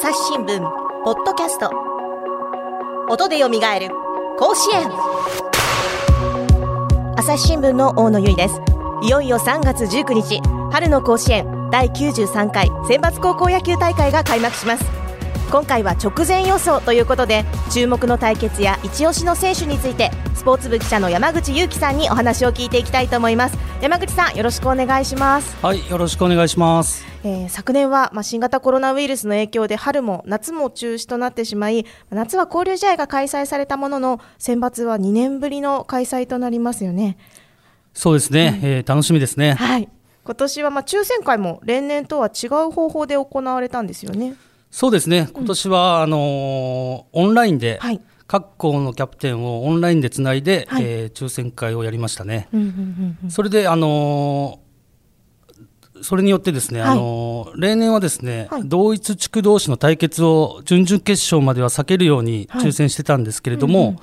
[0.00, 0.60] 朝日新聞
[1.02, 1.72] ポッドキャスト。
[3.10, 3.88] 音でよみがえる
[4.38, 4.88] 甲子園。
[7.16, 8.60] 朝日新聞の大野由依です。
[9.02, 10.40] いよいよ3月19日
[10.70, 14.84] 春の甲子園第93回選抜高校野球大会が開幕します。
[15.50, 23.58] 今回は直前予想ということで注目の対決や一押しの選手についてスポーツ部記者の山口裕樹さんにお話を聞いていきたいと思います。
[23.80, 25.56] 山口さんよろしくお願いします。
[25.60, 27.04] はいよろしくお願いします。
[27.28, 37.18] えー、昨年は、まあ、新型コロナウイルスの影響で春も夏も中止となってしまい夏は交流試合が開催されたものの選抜は2年ぶりの開催となりますよね。
[37.92, 39.52] そうですね、うん、えー、楽しみですね。
[39.54, 39.88] はい。
[40.24, 44.34] 今年はまあ抽選会も例年とは違う方法で行われたんですよね。
[44.70, 45.28] そうですね。
[45.34, 48.00] 今年は、うん、あのー、オンラインで、はい。
[48.26, 52.48] 各校のキャプテンをオンラインでつないで、はい、えー、抽選会をやりましたね。
[53.30, 54.60] それで、あの
[56.02, 64.00] それによってですね、はい、あの例年はですね、はい、同一地区同士の対決を準々決勝までは避けるように抽選してたんですけれども、はいうんうん、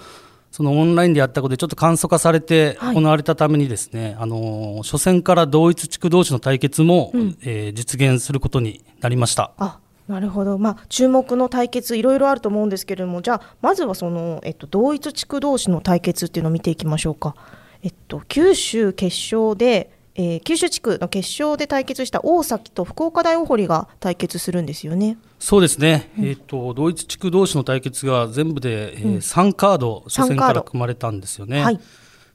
[0.52, 9.52] そのオンラインでやったことでちょっと簡素化されて行われたためにですね、あの初戦から同一地区同士の対決も、うん、えー、実現することになりました。
[9.58, 17.36] あなるほど、まあ、注目の対決いろいろあると思うんですけれどもじゃあまずはその、えっと、同一地区同士の対決っていうのを見ていきましょうか。
[17.82, 25.18] えっと、九州決勝でえー、九州地区の決勝で対決した大崎と福岡大大堀が対決するんですよね。
[25.40, 31.62] そうですね、うん、えーと、同一地区同士の対決が全部で、えー、3カード、初戦から組まれたんですよね。
[31.62, 31.80] はい、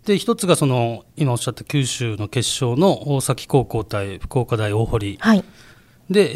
[0.04, 5.44] で一つがその今おっしゃった九州の決勝の大崎高校対福岡大大堀、はい、
[6.10, 6.32] で、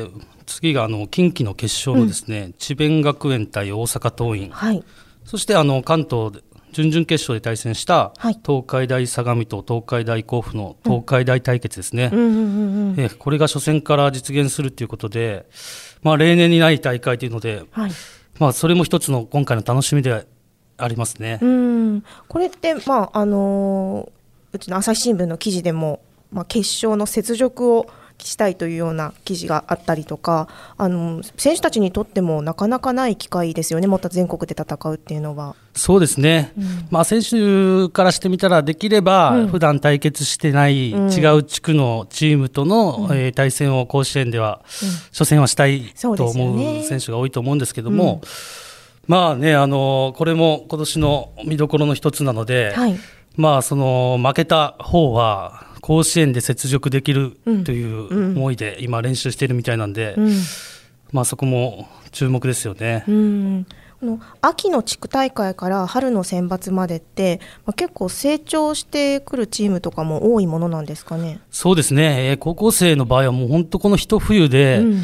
[0.00, 4.84] えー、次があの近畿の決勝のですね、うん、智弁学園対大阪桐蔭、はい、
[5.24, 6.32] そしてあの関東
[6.72, 8.12] 準々決勝で対戦した
[8.44, 12.10] 東海大相模と東海大甲府の東海大対決ですね、
[13.18, 15.46] これが初戦から実現するということで、
[16.02, 17.90] まあ、例年にない大会というので、はい、
[18.38, 20.26] まあ、それも一つの今回の楽しみで
[20.76, 21.38] ありますね。
[21.42, 22.04] うん。
[22.28, 24.10] これって、まああの
[24.52, 26.00] うちの朝日新聞の記事でも、
[26.32, 27.86] まあ、決勝の雪辱を
[28.26, 35.54] したいというような記事があったりとかあの選手たちにとってもなかなかない機会ですよね、また全国で戦うっていうのは。
[35.74, 48.20] そうですね、うん、まあ、選手からしてみたら、できれば、普段対決してない違う地区のチームとの、うん、えー、対戦を甲子園では、うん、初戦はしたいと思う選手が多いと思うんですけども、
[49.06, 52.98] まあね、あのこれも今年の見どころの一つなので、はい、
[53.36, 60.32] まあ、その負けた方は、甲子園で雪辱できるという思いで今練習しているみたいなんで、うん、
[61.12, 63.04] まあ、そこも注目ですよね。
[63.08, 63.66] うん。
[64.02, 71.40] の秋の地区大会から春の選抜までって、まあ、結構成長してくるチームとかも多いものなんですかね？
[71.50, 75.02] そうですね、えー、高校生の場合はもう本当この一冬で、うん、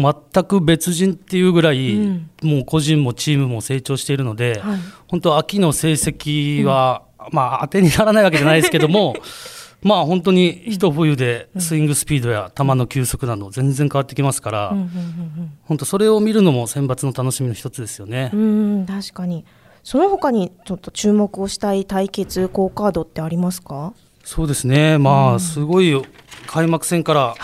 [0.00, 7.02] もう全く別人っていうぐらい、うん、もう個人もチームも成長しているので、はい、本当秋の成績は、
[7.32, 9.16] まあ当てにならないわけじゃないですけども
[9.82, 14.76] まあ本当に一冬でスイングスピードや球の球速など全然変わってきますから、
[15.64, 18.30] 本当それを見るのも選抜の楽しみの一つですよね。
[18.32, 19.44] うん確かに。
[19.84, 23.94] その他にちょっと注目をしたい対決好カードってありますか？
[24.24, 24.98] そうですね。
[24.98, 26.02] まあすごい
[26.46, 27.34] 開幕戦から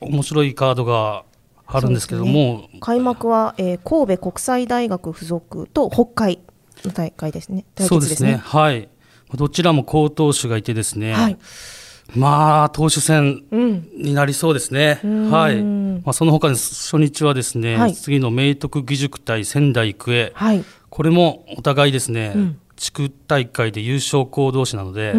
[0.00, 1.24] 面白いカードが
[1.66, 6.40] あるんですけども、ね、開幕は、えー、神戸国際大学附属と北海
[6.84, 7.66] の大会ですね。
[7.76, 8.36] そうですね。
[8.36, 8.88] はい
[9.36, 11.38] どちらも好投手がいてですね、はい、
[12.14, 25.12] まあ投手戦になりそうですね、うん、はい、まあ、その他に初日はですね、はい、次の明徳義塾対仙台育英、はい、これもお互いですね、うん、地区大会で優勝校同士なので、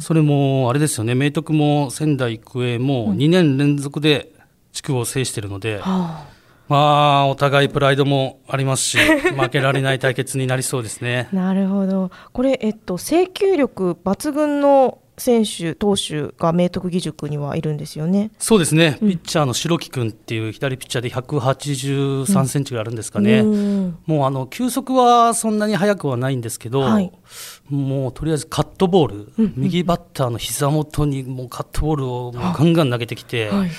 [0.00, 1.14] それもあれですよね。
[1.14, 4.32] 明徳も仙台育英も2年連続で
[4.72, 6.33] 地区を制しているので、はあ
[6.68, 8.98] まあ、お互いプライドもありますし、
[9.36, 11.28] 負けられない対決になりそうですね。
[11.32, 12.10] なるほど。
[12.32, 18.30] これ、えっと、制球力抜群の選手、投手が明徳義塾にはいるんですよね。
[18.38, 27.12] そうですね、ピッチャーの白木君っていう左ピッチャーで183センチがあるんですかね、うん、もうあの球速はそんなに速くはないんですけど、はい、
[27.70, 33.50] もうとりあえずカットボール、うん、右バッターの膝元にもうカットボールをガンガン投げてきて。
[33.50, 33.70] はい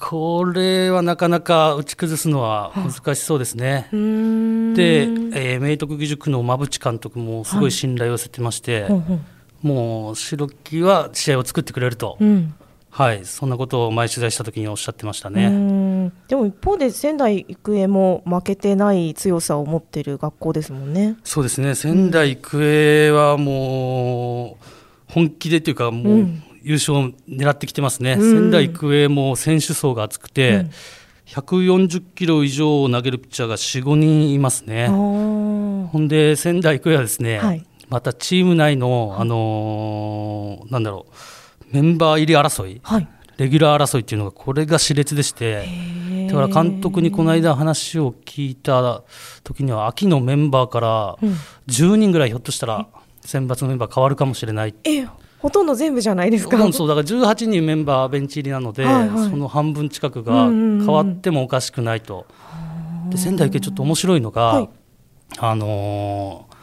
[0.00, 3.88] これはなかなか打ち崩すのは難しそうですね。
[3.90, 12.54] で、えー、明徳義塾の馬淵監督もすごい信頼を寄せてまして、はい、もう白木は試合を作ってくれると、うん、
[12.90, 16.12] はい、そんなことを前取材した時におっしゃってましたね。
[16.28, 21.16] でも一方で仙台育英も負けてない強さを持っている学校ですもんね。
[21.24, 21.74] そうですね。
[21.74, 30.70] 仙台育英はもう本気でというかもう、うん優勝を狙ってきてますね、うん、仙台育英も選手層が厚くて、うん、
[31.26, 34.88] 140キロ以上を投げるピッチャーが4、5人いますね。
[34.88, 41.14] ほんで仙台育英はですね、はい、またチーム内の、あのー、なんだろう
[41.70, 43.08] メンバー入り争い、はい、
[43.38, 45.66] レギュラー争いっていうのがこれが熾烈でして
[46.28, 49.02] だから監督にこの間話を聞いた
[49.44, 51.16] 時には秋のメンバーから
[51.68, 52.86] 10人ぐらいひょっとしたら
[53.20, 54.74] 選抜のメンバー変わるかもしれない。
[54.84, 55.06] え
[55.38, 56.72] ほとんど全部じゃないですか。
[56.72, 62.26] そうだから18人メンバーベンチ入りなので、はいはい、その半分近くが変わってもおかしくないと。
[63.10, 64.68] で仙台育英ちょっと面白いのが、はい、
[65.38, 66.54] あのー、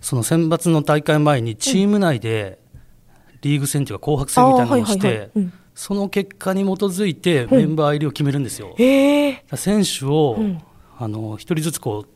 [0.00, 2.58] その選抜の大会前にチーム内で
[3.42, 5.30] リーグ戦というか紅白戦みたいなのをして、
[5.74, 8.76] その結果に基づいてメンバー入りを決めるんですよ。
[8.78, 10.62] うん、選手を、うん、
[10.98, 12.08] あの一人ずつこう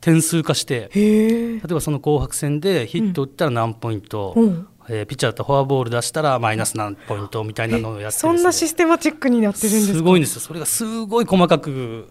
[0.00, 10.40] 点数化して例えばその紅白戦でヒット打ったら何ポイント、うん、えー、ピッチャーだとフォアボール出したらマイナス何ポイントみたいなのをやって、そんなシステマチックになってるんですすごいんですよ。
[10.40, 12.10] それがすごい細かく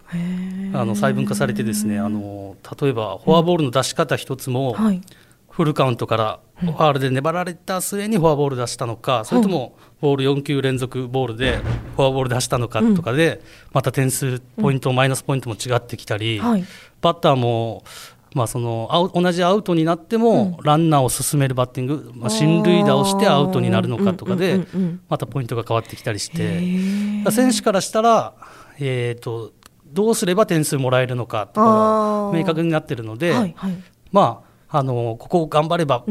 [0.72, 1.98] あの細分化されてですね。
[1.98, 5.02] あの例えばフォアボールの出し方一つも、はい。
[5.50, 11.58] フルカウントからファールで粘られた末にフォアボール出したのか、それともボール4球連続ボールで
[11.96, 13.42] フォアボール出したのかとかで、
[13.72, 17.84] また点数ポイント、マイナスポイントも違ってきたり、バッターも
[18.34, 24.66] まあ、その同じアウトになってもランナーを進めるバッティング、まあ、進塁打をしてアウトになるのかとかで
[25.08, 26.60] またポイントが変わってきたりして。
[27.30, 28.34] 選手からしたら、
[28.78, 29.52] えーと、
[29.92, 33.54] どうすれば点数もらえるのかとか明確になってるので、
[34.12, 36.04] まああのここを頑張れば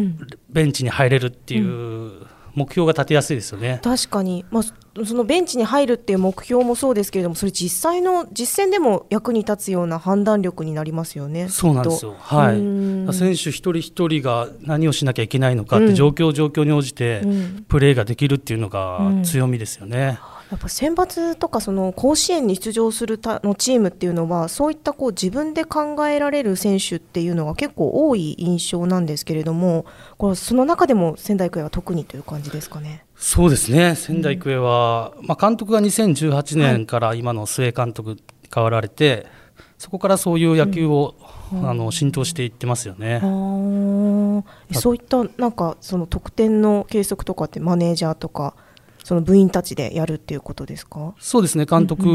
[0.49, 2.27] ベンチに入れるっていう。
[2.55, 3.79] 目標が立てやすいですよね。
[3.83, 17.21] 確かに、まあ、そのベンチに入るっていう目標もそうですけれどもそれ実際の実戦でも役に立つような判断力になりますよねそうなんですよ、はい、選手一人一人が何をしなきゃいけないのかって、状況状況に応じて
[17.67, 20.19] プレーができるっていうのが強みですよね。
[20.33, 29.85] うんやっぱ選抜とかその甲子園に出場するたのチームっていうのはそういったこう自分で考えられる選手っていうのが結構多い印象なんですけれども
[30.17, 33.05] これその中でも仙台育英は特にという感じですかね？
[33.15, 38.17] そうですね仙台育英は、うん、まあ、監督が2018年から今の須江監督
[38.53, 41.15] 変わられて、はい、そこからそういう野球を、
[41.53, 43.19] うん、あの浸透していってますよね。
[44.73, 48.55] そういったなんかその得点の計測とかってマネージャーとか
[49.09, 51.15] その部員たちでやるっていうことですか？
[51.17, 51.65] そうですね。
[51.65, 52.05] 監督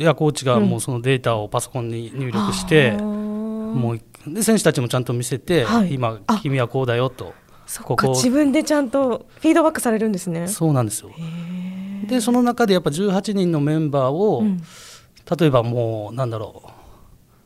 [0.00, 7.34] やコーチがもうそのデータをパソコンに入力して、うん、もうで選手たちもちゃんと見せて、はい、今君はこうだよと
[7.84, 10.48] ここ自分でちゃんとフィードバックされるんですね。
[10.48, 11.12] そうなんですよ。
[12.08, 14.60] でその中でやっぱ18人のメンバーを、うん、
[15.38, 16.70] 例えばもうなんだろう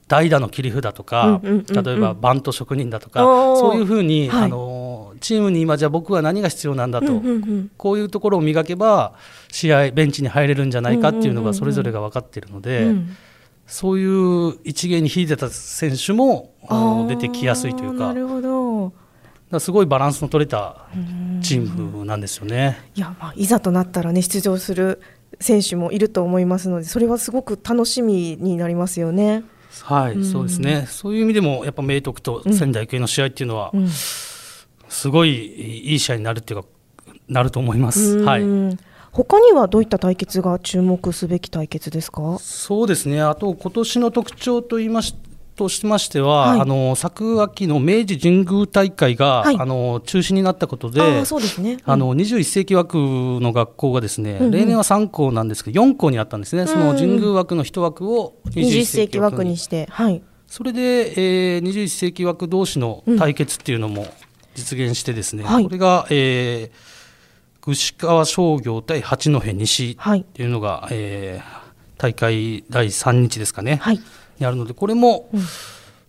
[0.08, 4.81] 代打の切り札とか、例えばバント職人だとかそういうふうに、はい、あの
[5.22, 7.22] チームに今じゃあ僕は何が必要なんだと、
[7.78, 9.14] こういうところを磨けば
[9.50, 12.92] 試合ベンチに入れるんじゃないかっていうのがそれぞれが分かっているので、
[13.66, 14.04] そうい
[14.50, 16.52] う一芸に秀でた選手も
[17.08, 18.08] 出てきやすいというか。
[18.08, 18.92] なるほど。
[19.60, 20.86] すごいバランスの取れた
[21.42, 22.80] チームなんですよね。
[22.94, 25.00] いや、まあ、いざとなったらね出場する
[25.40, 29.44] 選手もいると思いますのでそれはすごく楽しみになりますよね。
[29.82, 30.86] はい、うん、そうですね。
[30.88, 33.72] そういう意味でもやっぱ明徳と仙台育英の試合っていうのは、
[34.92, 36.68] すごいいい試合になるっていうか
[37.28, 38.18] なると思います。
[38.18, 38.42] はい。
[39.10, 42.38] 他にはどういった対決が注目すべき対決ですか？
[42.38, 43.20] そうですね。
[43.22, 45.14] あと今年の特徴といいまし
[45.55, 59.58] としましては、はい、あの昨秋の明治神宮大会が、はい、あの中止になったことで、そうですね、うん、あの21世紀枠の学校がですね、うんうん、例年は3校なんですけど4校にあったんですね、その神宮枠の1枠を21世紀枠に。
[59.58, 64.06] して、はい、それで、えー、21世紀枠同士の対決っていうのも
[64.54, 73.76] 実現してですね、うん、これが、えー、串川商業対八戸西っていうのが、はい、えー、大会第3日ですかね。
[73.76, 74.00] はい。
[74.38, 75.30] にあるのでこれも、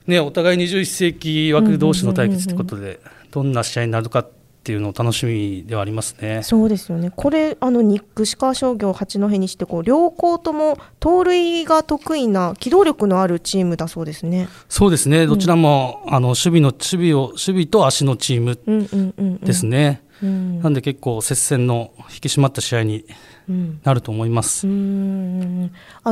[0.07, 2.99] ね、お互い21世紀枠同士の対決ということで
[3.31, 6.41] どんな試合になるかっていうのを楽しみではありますね。
[6.43, 7.11] そうですよね。
[7.15, 14.47] これあのニック川商業八戸にしてこう両校とも盗塁が得意な機動力のあるチームだそうですね。
[14.69, 15.25] そうですね。
[15.25, 20.03] どちらも、うん、あの守備の守備を守備と足のチームですね。
[20.23, 23.05] なんで結構接戦の引き締まった試合に
[23.83, 24.65] なると思います。
[24.65, 24.69] あ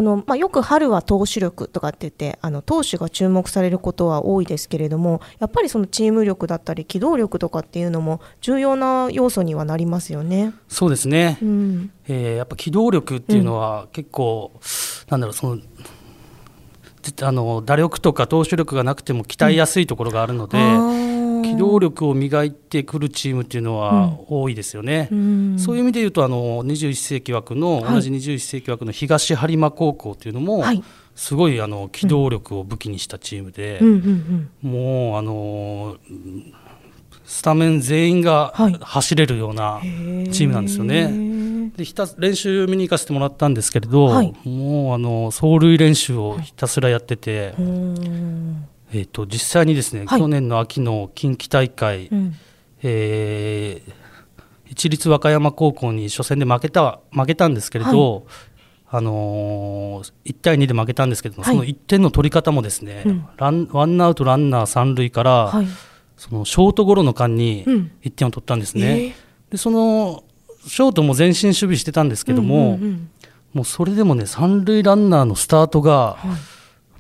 [0.02, 10.54] のまあ、よく春は投手力とかって言ってあの投手が注目されることは多いですけれどもやっぱりそのチーム力だったり機動力とかっていうのも重要な要素にはなりますよね。
[10.68, 14.62] そうですね、うん、えー、やっぱ機動力っていうのは結構、うん、
[15.10, 15.62] なんだろうその
[17.24, 21.11] あの打力とか投手力がなくても鍛えやすいところがあるので、うん、
[21.42, 25.10] 機機動力を磨いてくるチームっていうのは多いですよね。
[25.12, 30.84] うん、そういう意味で言うとあの21世紀枠の、同じ21世紀枠の東播磨高校っていうのも、はい、
[31.16, 33.80] すごいあの機動力を武器にしたチームで、
[34.62, 35.98] もうあの
[37.26, 39.80] スタメン全員が走れるような
[40.32, 41.04] チームなんですよね。
[41.06, 47.54] はい、でひた練習見に行かせてもらったんですけれど、はい、もうあの走塁練習をひたすらやってて、
[48.94, 52.36] えーと、実際にですね、去年の秋の近畿大会、うん、
[52.84, 53.94] えー、
[54.66, 58.26] 一律和歌山高校に初戦で負けた負けたんですけれど、
[58.90, 65.68] あのー、1対2で負けたんですけど、はい、その1点の取り方もですね、うん、ランワンアウトランナー三塁から、はい、
[66.18, 68.82] そのショートゴロの間に1点を取ったんですね。
[68.82, 69.14] うんえー、
[69.52, 70.24] でその
[70.68, 73.10] ショートも前進守備してたんですけども、うんうんうん、
[73.54, 76.18] もうそれでもね三塁ランナーのスタートが、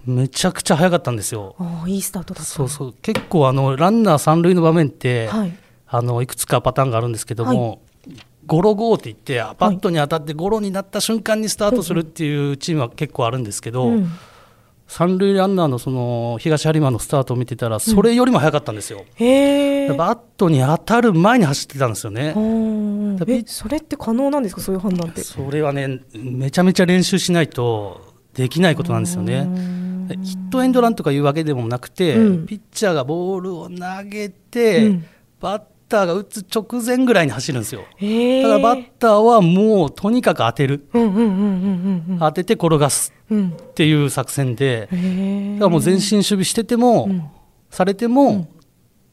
[0.05, 1.55] めちゃくちゃ早かったんですよ。
[1.88, 5.53] いいスタートだそうそう結構あのランナー三塁の場面って、はい、
[5.88, 7.81] あのいくつかパターンがあるんですけども、
[8.48, 14.12] ゴロゴーって言ってバットに当たってゴロになった瞬間にスタートするっていうチームは結構あるんですけど、うん、
[14.88, 19.00] 三塁ランナーのその東播磨のスタートを見てたらそれよりも速かったんですよ。
[19.00, 22.34] うん、バットに当たる前に走ってたんですよね。
[23.27, 24.62] えそれって可能なんですか？
[24.62, 25.22] そういう判断って。
[25.22, 29.48] それはねめちゃめちゃ練習しないとできないことなんですよね。
[30.15, 33.75] ヒットエンドランとかいうわけでもなくて、うん、ピッチャーがボールを投
[34.06, 35.00] げて、
[35.39, 37.82] バッターが打つ直前ぐらいに走るんですよ。
[37.82, 40.88] だからバッターはもうとにかく当てる、
[42.20, 44.96] 当てて転がすっていう作戦で、だか
[45.65, 47.24] らもう前進守備してても、うん、
[47.70, 48.48] されても、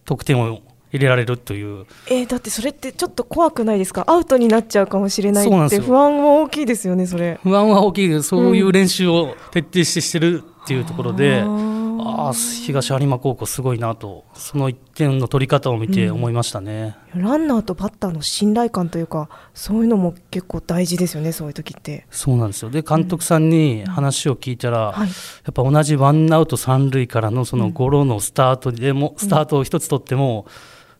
[0.05, 4.05] 得点を入れられるという、えー、だってそれってちょっと怖くないですか？
[4.07, 7.39] アウトになっちゃうかもしれないって不安は大きいですよねそれ。
[7.43, 8.23] 不安は大きい。
[8.23, 22.07] そういう練習を徹底してしてるっていうところで、うんああ東有馬高校すごいなとその1点の取り方を見て思いましたね、うん、ランナーとバッターの信頼感というかそういうのも結構大事ですよねそういう時って。
[22.11, 22.71] そうなんですよ。
[22.71, 25.13] で監督さんに話を聞いたら、うんはい、や
[25.51, 30.47] っぱ同じワンアウト三塁からのそのゴロのスタートでも、スタートを1つ取っても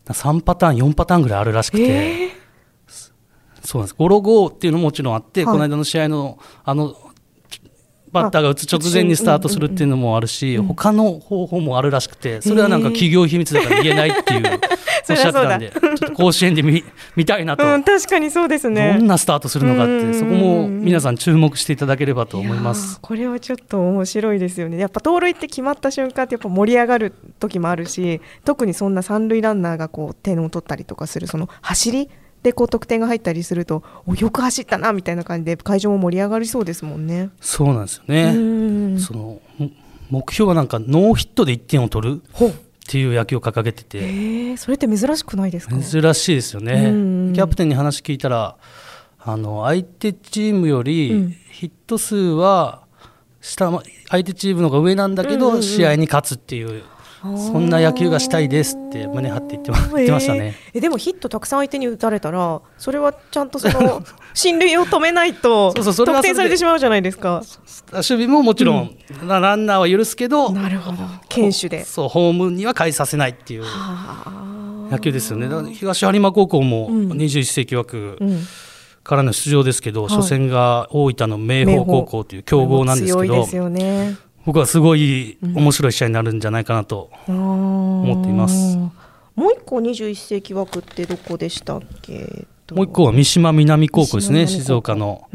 [0.07, 2.39] 3パターン4パターンぐらいあるらしくて、えー。
[3.63, 3.95] そうなんです。
[3.97, 6.95] ゴロ5っていうのももちろんあって、はい、この間の試合のあの
[8.11, 14.59] バッターが打つ直前にスタートするっていうのもあるし、うんうん、他の方法もあるらしくてそれはなんか企業秘密だから言えないっていう
[15.09, 16.83] おっしゃってたんでちょっと甲子園で見
[17.15, 18.95] 見たいなと、うん、確かにそうですね。
[18.97, 22.99] どんなスタートするのかってそこも皆さん注目していただければと思います。
[23.01, 24.77] これはちょっと面白いですよね。
[24.77, 32.09] やっぱ盗塁って決まった瞬間ってやっぱ盛り上がる時もあるし特にそんな三塁ランナーがこう点を取ったりとかするその走り
[32.43, 37.29] でこう得点が入ったりするとおよく走ったなみたいな感じで会場も盛り上がりそうですもんね。
[37.41, 38.97] そうなんですよね。
[38.99, 39.41] その
[40.09, 42.53] 目標はなんかノーヒットで1点を取るっ
[42.87, 45.75] ていう野球を掲げてて、えー、それって珍しくないですか？
[45.77, 46.75] 珍しいですよね。
[47.35, 48.55] キャプテンに話聞いたら
[49.19, 52.83] あの相手チームよりヒット数は
[53.41, 53.69] 下
[54.09, 56.83] 相手チームの方が上なんだけど、試合に勝つっていう
[57.21, 59.77] そんな野球がしたいですって胸張って言ってま
[60.19, 67.43] したね、えー、でもヒットたくさん相手に打たれたらそれはちゃんとその 進塁を止めないとそうそう得点されてしまうじゃないですか。
[67.91, 70.97] 守備ももちろん、うん、ランナーは許すけどなるほど
[71.27, 73.63] 堅守でそうホームには返させないっていう
[74.91, 78.39] 野球ですよね東有馬高校も21世紀枠、うん
[79.09, 84.17] からの出場ですけど、初戦が大分の明豊高校という強豪なんですけど、ね、
[84.49, 88.77] 僕はすごい面白い試合になるんじゃないかなと思っています。
[89.35, 92.47] もう一個21世紀枠ってどこでしたっけ？
[92.71, 95.29] もう一個は三島南高校ですね静岡の。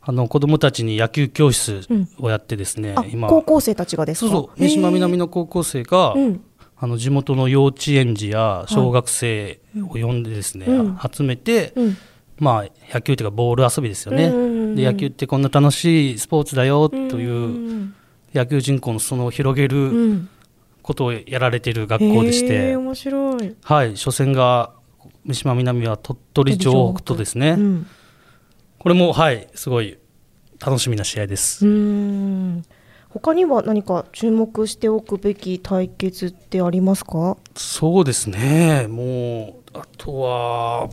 [0.00, 1.82] あの子供たちに野球教室
[2.18, 3.28] をやってですね、うん、今。
[3.28, 4.30] 高校生たちがですか？
[4.30, 6.14] そう三島南の高校生が、
[6.78, 11.96] あの地元の幼稚園児や小学生を呼んでですね、うん、集めて、うん、
[12.38, 14.30] まあ野球というかボール遊びですよね、
[14.74, 17.92] で野球ってこんな楽しいスポーツだよという
[18.34, 20.28] 野球人口の裾野を広げる
[20.82, 24.72] ことをやられている学校でして、面白い、はい、初戦が
[25.24, 27.86] 三島南は鳥取城北とですね、うん、
[28.78, 29.98] これもはいすごい
[30.58, 31.66] 楽しみな試合です。
[31.66, 32.62] うん。
[33.08, 37.36] 他には何か注目しておくべき対決ってありますか？
[37.56, 38.86] そうですね。
[38.88, 40.88] もうあとは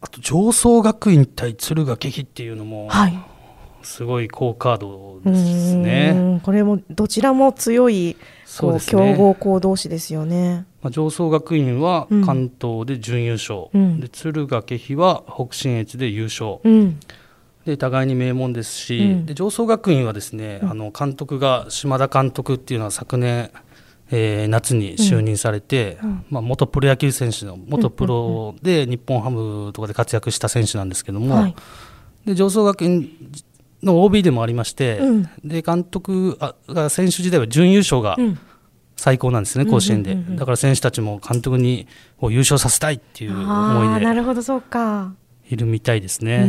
[0.00, 3.16] あと上層学院対敦賀気比っていうのも、はい、
[3.84, 6.40] すごい好カードですね。
[6.42, 8.16] これもどちらも強い
[8.58, 10.66] こう、強豪校同士ですよね。
[10.82, 17.00] まあ、上層学院は関東で準優勝、うん、で敦賀気比は北信越で優勝、うん、
[17.64, 23.50] で互いに名門ですし、うん、で上層学院はですね、あの監督が島田監督っていうのは昨年
[24.10, 31.54] えー、夏に就任されて、うん、まあ、元プロ野球選手の元プロで日本ハムとかで活躍した選手なんですけども、はい、
[32.26, 33.10] で上層学院
[33.84, 36.38] の OB でもありまして、うん、で監督
[36.68, 38.16] が選手時代は準優勝が
[38.96, 41.86] 最高なんですね、甲子園で、だから選手たちも監督に
[42.22, 44.04] 優勝させたいっていう思いで。
[44.04, 45.14] なるほどそうか。
[45.50, 46.46] いるみたいですね。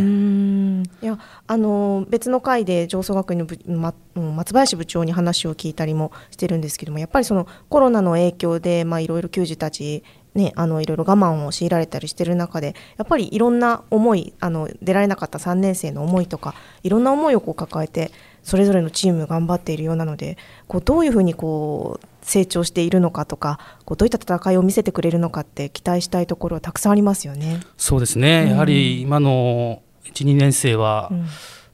[1.01, 10.03] いやあの別の回で上層学院の部、ま、松林部長に話を聞いたりもしてるんですけどもやっぱりそのコロナの影響でいろいろ球児たち
[10.35, 18.11] ね、あのいろいろ我慢を強いられたりしてる中でやっぱりいろんな思いあの出られなかった3年生の思いとかいろんな思いをこう抱えて
[18.43, 20.37] それぞれのチーム頑張っているようなので
[20.67, 27.61] こうどういうふうにこう成長しているのかとかこうどういった戦いを見せてくれるのかって期待したいところはたくさんありますよね。
[27.77, 31.11] そうですね、うん、やはり今の1、2年生は、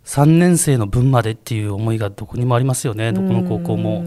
[0.05, 4.05] 3年生の分までっていう思いがどこにもありますよね、どこの高校も。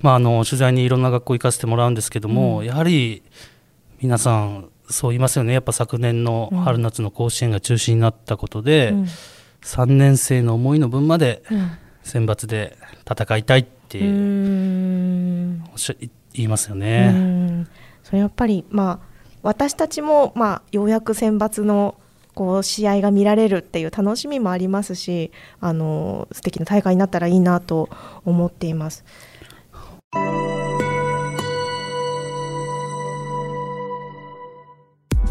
[0.00, 3.22] まあ、あの取材にいろんな学校行かせてもらうんですけども、うん、やはり
[4.00, 5.52] 皆さんそう言いますよね。
[5.52, 9.06] やっぱ昨年の春夏の甲子園が中止になったことで、うん、
[9.62, 11.42] 3年生の思いの分まで
[12.02, 12.76] 選抜で
[13.10, 15.62] 戦いたいって言
[16.34, 17.66] いますよね。
[18.02, 19.06] それやっぱり、まあ、
[19.42, 21.96] 私たちも、まあ、ようやく選抜の
[22.34, 27.88] こう試合が見られるっていう楽しみもありますしあの素敵な大会になったらいいなと
[28.24, 29.04] 思っています。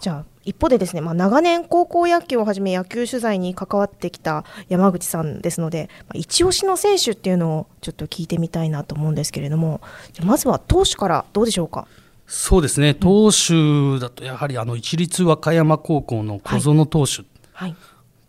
[0.00, 9.80] じゃあ一方でですね、まあ、長年高校野球をはじめ野球取材に関わってきた山口さんですので、まあ、一押しの選手っていうのをちょっと聞いてみたいなと思うんですけれども
[10.22, 11.86] まずは投手からどうでしょうか？
[12.26, 12.94] そうですね。
[12.94, 17.76] 投手だとやはりあの一律和歌山高校の小園投手、はい、はい、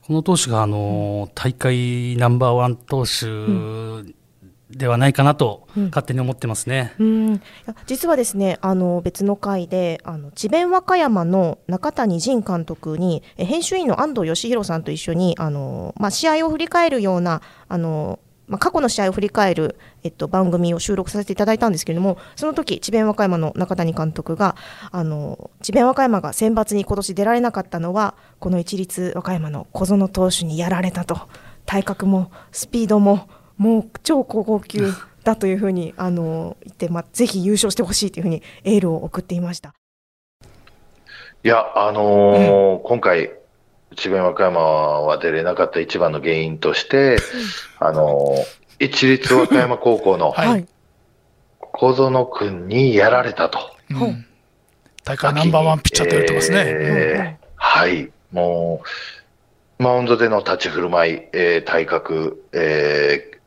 [0.07, 3.25] この投手があの大会ナンバーワン投手
[4.69, 7.41] ではないかなと勝手に思ってますね、うん、うん、
[7.87, 24.55] 実はですねあの別の回であの智弁和歌山の中谷仁監督に編集員の安藤義弘さんと一緒にあの、まあ、試合を振り返るようなあのまあ、過去の試合を振り返る、えっと、番組を収録させていただいたんですけれどもその時智弁和歌山の中谷監督が
[24.91, 31.29] あの智弁和歌山が選抜に今年出られなかったのはこの一律和歌山の小園投手にやられたと。
[31.69, 33.29] 体格もスピードも
[33.59, 34.93] もう超高校級
[35.25, 39.73] だというふうにあの言って、まあ、ぜひ優勝してほしいというふうにエールを送っていました。
[41.43, 43.31] いや、あのーうん、今回、
[43.95, 47.17] 智弁和歌山は出れなかった一番の原因として、
[47.79, 50.33] あのー、一律和歌山高校の
[51.59, 53.59] 小園君にやられたと。
[53.89, 54.25] うん、
[55.03, 56.63] 大会ナンバーワンピッチャーって言ってますね。
[56.65, 58.81] えー、はい、も
[59.79, 63.38] う、マウンドでの立ち振る舞い、えー、体格、えー、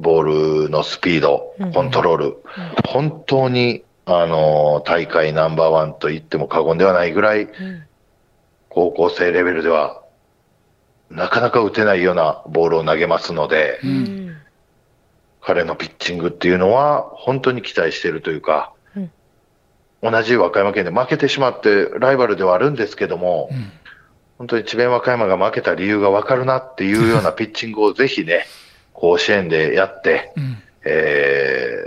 [0.00, 2.32] ボールのスピード、コントロール、うん。
[2.32, 2.42] うん、
[2.86, 7.48] 本当に、あの、大会ナンバーワンと言っても過言ではないぐらい、
[8.68, 10.02] 高校生レベルでは、
[11.10, 14.36] なかなか打てないようなボールを投げますので、うん、
[15.40, 18.72] 彼のピッチングっていうのは、本当に期待しているというか、
[20.02, 23.50] 同じ和歌山県で負けてしまって、ライバルではあるんですけども、
[24.38, 28.46] 本当に智弁和歌山が負けた理由が分かるなっていうようなピッチングをぜひね、
[29.00, 31.86] 甲子園でやって、うん、え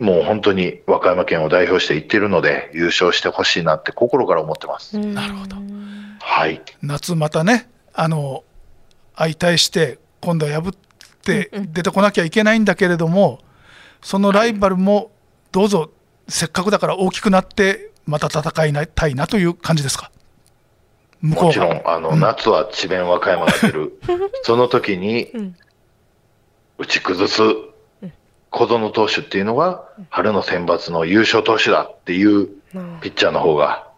[0.00, 4.98] ー、もう本当に和歌山県を代表していっているので、優勝してほしいなって心から思ってます。
[4.98, 5.56] なるほど。
[6.20, 6.60] はい。
[6.82, 8.44] 夏またね、あの、
[9.16, 10.72] 相対して、今度は破っ
[11.24, 13.40] て出てこなきゃいけないんだけれども、
[14.02, 15.10] そのライバルも
[15.52, 15.90] どうぞ、
[16.28, 20.10] せっかくだから大きくなって、また戦いたいなという感じですか？
[21.20, 24.00] もちろん、あの、うん、夏は智弁和歌山が出る。
[24.42, 25.32] その時に、
[26.78, 27.42] 打ち崩す
[28.50, 32.46] 小園投手っていうのが、春の選抜の優勝投手だっていう
[33.00, 33.88] ピッチャーの方が、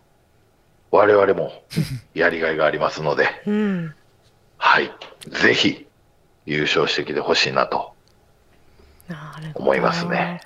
[0.90, 1.52] 我々も
[2.14, 3.28] やりがいがありますので、
[4.58, 4.90] はい、
[5.28, 5.86] ぜひ
[6.46, 7.94] 優勝してきてほしいなと
[9.54, 10.40] 思いますね。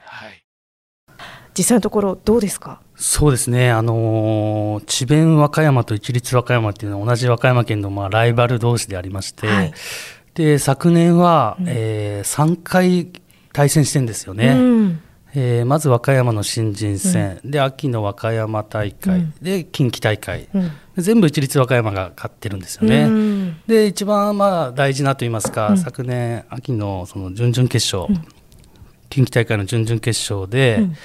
[1.56, 2.80] 実際のところどうですか？
[2.96, 9.72] そうですね、あのー、智弁和歌山と一律和歌山っていうのは同じ和歌山県のまあライバル同士でありまして、はい、
[10.34, 13.10] で昨年は、うん、えー、3回
[13.52, 14.48] 対戦してんですよね。
[14.48, 15.00] うん。
[15.36, 23.06] えー、まず和歌山の新人戦、うん、で秋の和歌山大会、うん、で近畿大会、うん、全部一律和歌山が勝ってるんですよね。
[23.08, 28.24] ん、で一番まあ大事なと言いますか、うん、昨年秋のその準々決勝、うん、
[29.10, 30.96] 近畿大会の準々決勝で、うん、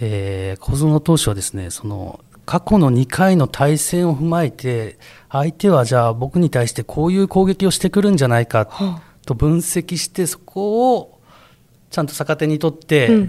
[0.00, 2.20] えー、小園投手はですねその
[2.50, 8.66] 過去の2回の対戦を踏まえて相手はじゃあ僕に対してこういう攻撃をしてくるんじゃないか
[9.24, 11.20] と分析してそこを
[11.90, 13.28] ちゃんと逆手にとって、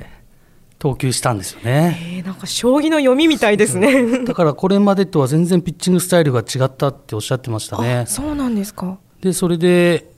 [0.79, 4.25] 投球したんですよね、えー、なんか将棋の読みみたいですね。
[4.25, 8.05] だからこれまでとは全然ピッチングスタイルが違ったっておっしゃってましたね。
[8.07, 8.97] そうなんですか。
[9.21, 10.09] でそれで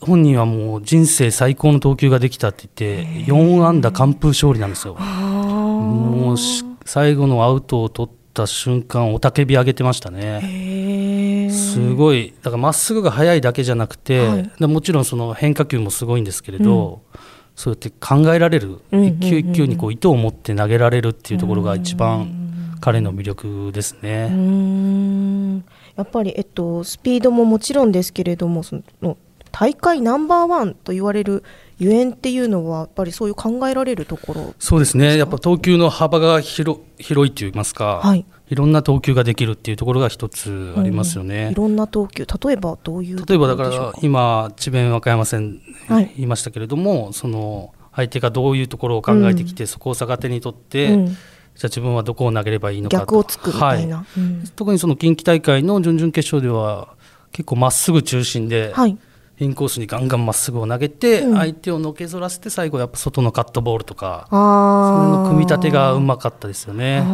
[0.00, 4.94] 本人はもう人生最高の投球ができたって言って4安打完封勝利なんですよ。
[4.94, 6.36] もう
[6.84, 11.50] 最後のアウトを取った瞬間雄たけび上げてましたね。
[11.50, 17.20] すごいだからまっすぐが速いだけじゃなくて、はい、もちろんその変化球もすごいんですけれど、うん。
[17.58, 25.64] そうやって考えられる、一球一球にこう意図を持って投げられるっていうところが一番彼の魅力ですね。
[25.96, 29.16] やっぱり、えっと、スピードももちろんですけれどもその
[29.52, 31.42] 大会ナンバーワンと言われる
[31.78, 35.16] ゆえんっていうのはやっぱりそういう考えられるところそうですね。
[35.16, 42.26] やっぱ投球の幅が広広いといいますか、はい、いろんな投球ができるっていうところが一つありますよね、うん、いろんな投球。
[42.26, 51.18] 例えばどういう例えばだから今智弁和歌山戦言いましたけれども、はい、その相手がどういうところを考えてきて、うん、そこを逆手にとって、うん、じゃあ
[51.64, 56.96] 自分はどこを投げればいいのか逆をつくみたいな、はい、特にその近畿大会の準々決勝では
[57.30, 58.98] 結構まっすぐ中心で、はい
[59.40, 67.04] インコースにガンガンまっすぐを投げて、うん、相手をのけぞらせて最後やっぱ外のカットボールとかその組み立てがうまかったですよね。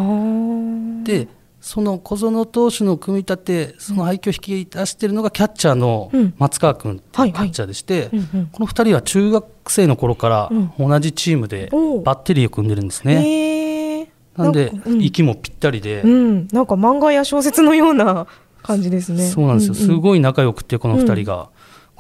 [1.05, 1.29] で
[1.61, 8.11] その小園投手の組み立てその配球を引き出しているのがキャッチャーの松川君キャッチャーでして、
[8.53, 11.71] この2人は中学生の頃から同じチームで
[12.05, 14.11] バッテリーを組んでるんですね。
[14.37, 18.27] なんで、息もぴったりで、うん、なんか漫画や小説のような
[18.63, 19.29] 感じですね。
[19.29, 21.49] そうなんですよ、すごい仲良くてこの2人が。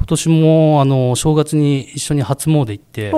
[0.05, 3.11] 今年もあの正月に一緒に初詣行って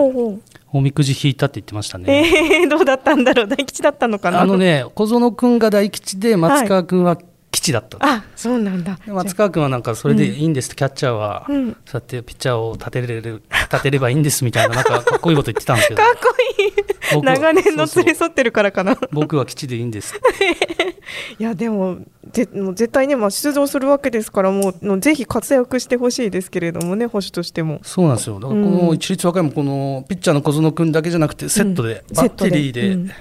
[0.73, 2.61] おみくじ引いたって言ってましたね。
[2.63, 4.41] えー、どうだったんだろう大吉だったのかな。
[4.41, 7.19] あのね小園君が大吉で松川君は
[7.67, 8.99] 吉だった、はい、あそうなんだ。
[9.07, 16.03] 松川君はなんかそれでいいんです、うん、キャッチャーは、うん、そうやってピッチャーを立てれる立てればいいんですみたいななんか かっこいいこと言ってたんですけど。
[16.03, 17.23] かっこいい。
[17.23, 18.97] 長年の連れ添ってるからかな。
[19.13, 20.15] 僕は基地でいいんです。
[21.39, 21.99] いやでも
[22.33, 27.81] ぜもう絶対ね、まあ、出場するわけですからもうぜひ活躍してほしいですけれどもね保守としても。
[27.83, 28.41] そうなんですよ。
[28.41, 33.15] だからこの一律和歌山このピッチャーの小園君だけじゃなくてセットで、バッテリーで、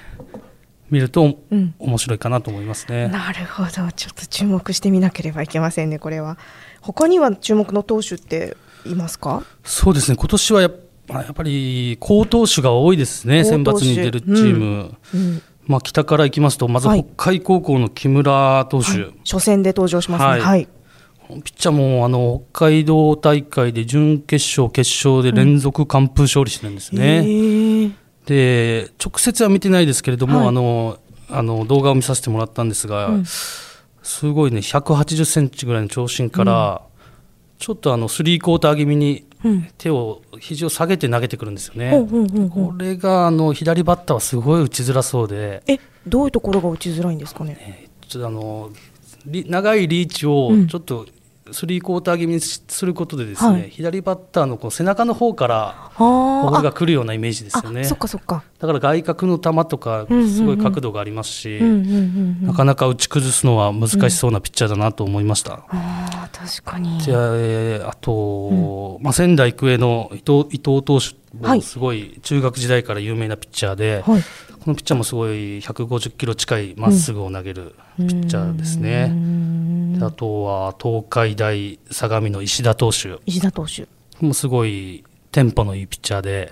[0.90, 3.08] 見ると、うん、面白いかなと思いますね。
[3.08, 6.38] なるほど、ちょっと注目してみなければいけませんね、これは。
[6.80, 9.42] 他には注目の投手っていますか？
[9.64, 10.70] そうですね、今年はや
[11.08, 14.96] やっぱり好投手が多いですね、選抜に出るチーム。
[15.14, 15.20] うん。
[15.20, 19.00] うん、まあ、北からいきますと、まず北海高校の木村投手、はい。
[19.02, 20.44] はい、初戦で登場しますね。
[20.44, 20.66] はい、
[21.28, 27.18] ピッチャーもあの北海道大会で準決勝、決勝で連続完封勝利してるんですね。
[27.18, 27.55] うん
[28.26, 30.98] で直接は見てないですけれども、はい、あの
[31.30, 37.08] あの動画を見させてもらったんですが、うん、すごいね180センチぐらいの長身から、うん、
[37.58, 39.24] ちょっとあのスリークォーター気味に
[39.78, 41.92] 手を、肘を下げて投げてくるんですよね。
[42.50, 45.62] これがあの左バッターはすごい打ちづらそうで。
[45.68, 47.56] えどういうところが打ちづらいんですかね？
[47.60, 48.70] えちょっとあの
[49.26, 51.06] 長いリーチをちょっと
[51.52, 56.56] スリークォーター気味にすることでですね、はい、左バッターのこう背中の方からボー。
[56.56, 57.84] ルが来るようなイメージですよね。
[57.84, 58.44] そっかそっか。
[58.58, 61.60] だから外角の球とかすごい角度がありますし、
[62.42, 65.54] なかなか打ち崩すのは難しそうなピッチャーだなと思いました。
[65.54, 67.00] うん、あ確かに。
[67.00, 79.12] じゃあ,、えー、あと、うん、まあ、仙台育英の伊藤伊藤投手もすごい中学時代から有名なピッチャーで、はい、このピッチャーもすごい150キロ近いまっすぐを投げるピッチャーですね。
[80.04, 83.18] あとは東海大相模の石田投手。
[83.26, 83.86] 石田投手
[84.20, 86.50] もすごいテンポのいいピッチャーで、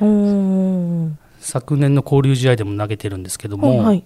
[1.41, 4.05] 昨年の交流試合でも投げてるんですけども、はい、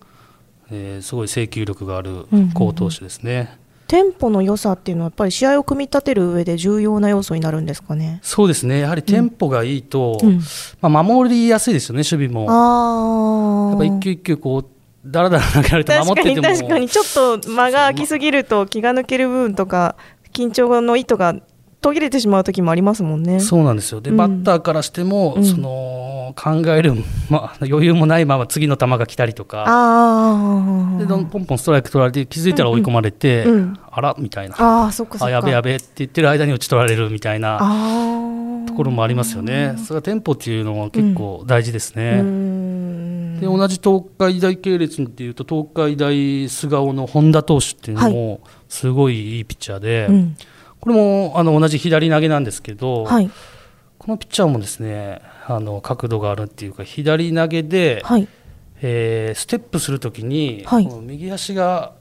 [0.71, 3.33] えー、すごい制球力がある好投手ですね。
[3.33, 3.49] うんうんうん
[3.89, 8.21] テンポの良さっていうのはやっぱり試合を組み立てる上で重要な要素になるんですかね？
[8.23, 8.81] そうですね。
[8.81, 10.43] やはりテンポがいいと、うん、
[10.83, 12.47] まあ守りやすいですよね守備も。
[12.51, 14.67] あやっぱ一球一球こう
[15.05, 16.43] だらだら投げられて守ってても。
[16.43, 19.97] 確かにちょっと間が空きすぎると気が抜ける部分とか
[20.33, 21.35] 緊張の意図が
[21.81, 23.39] 途切れてしまう時もありますもんね。
[23.39, 24.01] そうなんですよ。
[24.01, 26.95] で、うん、バッターからしても、うん、その考える、
[27.31, 29.65] まあ、余裕もないまま次の球が来たりとか。
[30.99, 33.53] でどんポンポンストライク取られて気づいたら追い込まれて、うん。
[33.53, 34.57] うん、あらみたいな。
[34.59, 37.59] あそっかあやべやべって言ってる間に打ち取られるみたいな
[38.67, 39.77] ところもありますよね。
[39.79, 42.23] それはテンポっていうのは結構大事ですね。
[43.41, 50.07] で同じ東海大系列っていうと東海大菅生の本田投手っていうのもすごいいいピッチャーで。
[50.09, 53.31] はいこれもあの同じ左投げなんですけど、はい、
[53.99, 58.29] このピッチャーもですねあの角度があるっていうか左投げで、はい、
[58.81, 61.95] えー、ステップするときに、はい、この右足が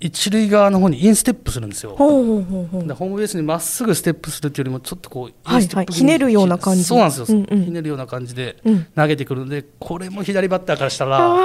[0.00, 1.94] 一塁側の方にインステップするんですよ。
[1.96, 2.94] ほうほうほうほう。
[2.94, 6.84] ホームベースにまっすぐステップするというよりもちょっとこうはいはい、ひねるような感じ。
[6.84, 8.56] そうなんですよ、うんうん、ひねるような感じで
[8.94, 11.36] 投げてくるので、これも左バッターからしたら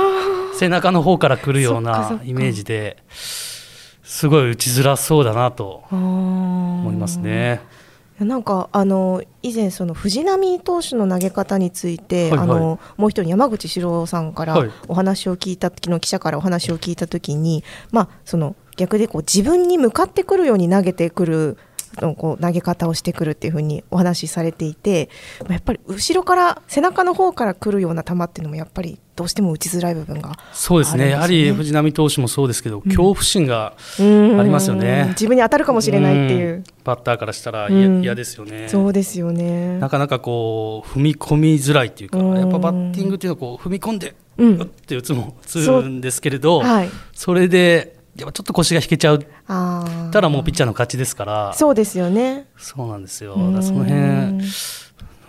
[0.53, 2.97] 背中の方からくるようなイメージで
[4.03, 7.61] すごい打ちづらそうだなと思いますね。
[8.19, 21.57] なんかあの以前その藤浪投手の投げ方について、はいはい、あのもう一人山口史郎さんからお話を聞いた、はい、昨日記者からお話を聞いた時に、まあその逆でこう自分に向かってくるように投げてくる
[22.01, 25.09] のこう投げ方をしてくるっていうふうにお話しされていて
[25.49, 31.11] やっぱり後ろから背中の方から来るような球っていうのもやっぱりどうしても打ちづらい部分が、ね、そうですね。
[31.11, 35.07] やはり藤浪投手もそうですけど、うん、恐怖心がありますよね。
[35.09, 36.63] 自分に当たるかもしれないっていう。
[36.83, 38.67] バッターからしたら嫌ですよね。
[38.69, 39.77] そうですよね。
[39.77, 49.25] なかなかこう踏み込みづらいっていうかやっぱバッティングっていうのはこう踏み込んで、うん、って打つも打つんですけれど、はい、それでやっぱちょっと腰が引けちゃう
[50.11, 51.53] たらもうピッチャーの勝ちですから。
[51.53, 52.47] そうですよね。
[52.57, 53.35] そうなんですよ。
[53.35, 53.39] そ
[53.73, 54.41] の辺まあ、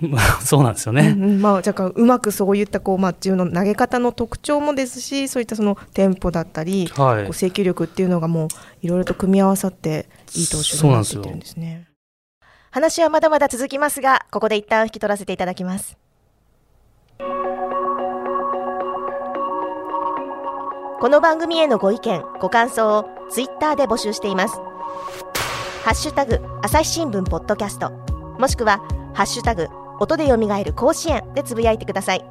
[0.40, 8.48] そうなんですよね、うんまあ、じゃあうまくそういったこう、まあ、自分の投げ方の特徴もですしそういったそのテンポだったり、はい、こう制球力っていうのがもう
[8.82, 11.88] いろいろと組み合わさっていい投手になっていってるんですね。
[12.70, 15.96] 話はまだまだ続きますがここで一旦引き取らせていただきます。
[21.04, 24.56] この番組へのご意見、ご感想をツイッターで募集しています。
[25.84, 27.90] ハッシュタグ、朝日新聞ポッドキャスト、
[28.38, 28.78] もしくは、
[29.12, 29.68] ハッシュタグ、
[30.04, 32.24] 音でよみがえる甲子園でつぶやいてください。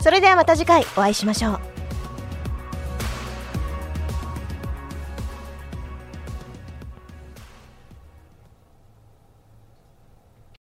[0.00, 1.77] それではまた次回お会いしましょう。